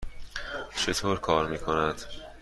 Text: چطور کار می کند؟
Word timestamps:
چطور 0.75 1.19
کار 1.19 1.47
می 1.47 1.57
کند؟ 1.59 2.01